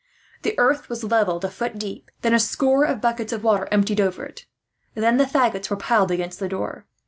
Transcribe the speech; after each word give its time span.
The 0.41 0.57
earth 0.57 0.89
was 0.89 1.03
levelled 1.03 1.45
a 1.45 1.49
foot 1.51 1.77
deep, 1.77 2.09
and 2.11 2.33
then 2.33 2.33
a 2.33 2.39
score 2.39 2.85
of 2.85 3.01
buckets 3.01 3.31
of 3.31 3.43
water 3.43 3.67
emptied 3.71 4.01
over 4.01 4.25
it. 4.25 4.47
Then 4.95 5.17
the 5.17 5.25
faggots 5.25 5.69
were 5.69 5.77
piled 5.77 6.09
against 6.09 6.39
the 6.39 6.49
door. 6.49 6.87